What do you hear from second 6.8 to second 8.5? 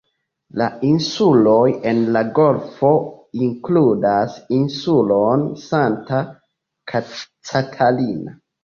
Catalina.